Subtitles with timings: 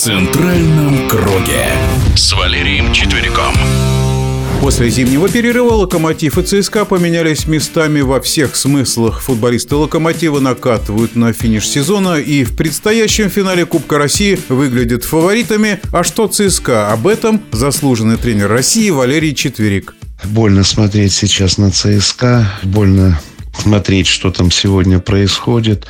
[0.00, 1.66] центральном круге
[2.16, 3.52] с Валерием Четвериком.
[4.62, 9.20] После зимнего перерыва «Локомотив» и ЦСКА поменялись местами во всех смыслах.
[9.20, 15.78] Футболисты «Локомотива» накатывают на финиш сезона и в предстоящем финале Кубка России выглядят фаворитами.
[15.92, 16.92] А что ЦСКА?
[16.92, 19.94] Об этом заслуженный тренер России Валерий Четверик.
[20.24, 23.20] Больно смотреть сейчас на ЦСКА, больно
[23.58, 25.86] смотреть, что там сегодня происходит.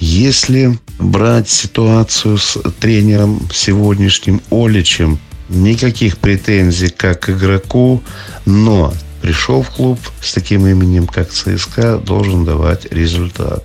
[0.00, 5.18] Если брать ситуацию с тренером сегодняшним Оличем,
[5.48, 8.02] никаких претензий как игроку,
[8.46, 13.64] но пришел в клуб с таким именем, как ЦСКА, должен давать результат.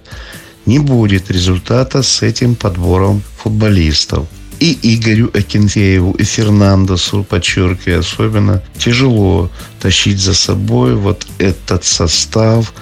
[0.66, 4.28] Не будет результата с этим подбором футболистов.
[4.64, 9.50] И Игорю Акинфееву, и Фернандесу, подчеркиваю, особенно тяжело
[9.82, 12.74] тащить за собой вот этот состав,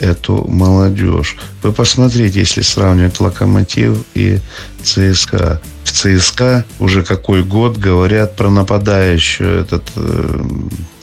[0.00, 1.38] эту молодежь.
[1.62, 4.38] Вы посмотрите, если сравнивать «Локомотив» и
[4.82, 5.62] ЦСКА.
[5.84, 10.44] В ЦСКА уже какой год говорят про нападающего этот э,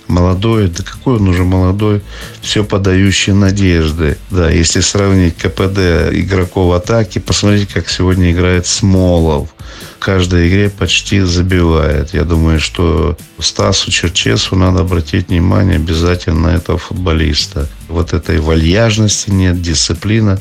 [0.08, 2.02] молодой, да какой он уже молодой,
[2.42, 4.18] все подающий надежды.
[4.32, 9.50] Да, если сравнить КПД игроков атаки, посмотрите, как сегодня играет Смолов.
[9.96, 12.14] В каждой игре почти забивает.
[12.14, 17.68] Я думаю, что Стасу Черчесу надо обратить внимание обязательно на этого футболиста.
[17.88, 20.40] Вот этой вальяжности нет, дисциплина.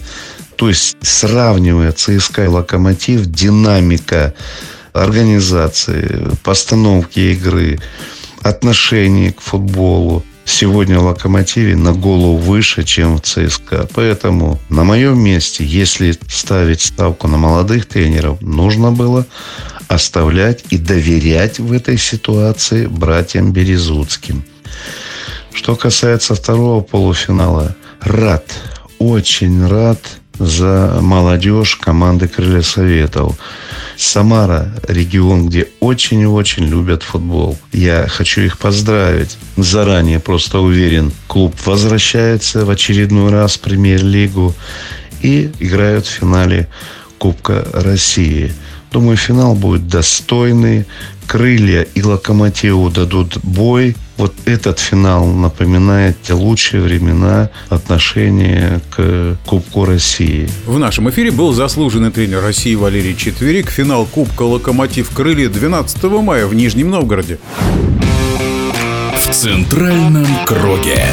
[0.57, 4.35] То есть, сравнивая ЦСКА и Локомотив, динамика
[4.93, 7.79] организации, постановки игры,
[8.49, 13.89] отношение к футболу сегодня в «Локомотиве» на голову выше, чем в ЦСКА.
[13.95, 19.27] Поэтому на моем месте, если ставить ставку на молодых тренеров, нужно было
[19.89, 24.45] оставлять и доверять в этой ситуации братьям Березутским.
[25.53, 28.45] Что касается второго полуфинала, рад,
[28.99, 30.01] очень рад
[30.39, 33.37] за молодежь команды «Крылья Советов».
[33.97, 37.59] Самара– регион, где очень и очень любят футбол.
[37.73, 39.39] Я хочу их поздравить.
[39.57, 44.55] Заранее просто уверен, клуб возвращается в очередной раз в премьер-лигу
[45.23, 46.69] и играют в финале
[47.19, 48.53] Кубка России.
[48.93, 50.87] Думаю, финал будет достойный.
[51.27, 53.97] Крылья и Локомотиву дадут бой.
[54.17, 60.49] Вот этот финал напоминает те лучшие времена отношения к Кубку России.
[60.67, 63.71] В нашем эфире был заслуженный тренер России Валерий Четверик.
[63.71, 67.39] Финал Кубка «Локомотив Крылья» 12 мая в Нижнем Новгороде.
[69.17, 71.05] В центральном круге.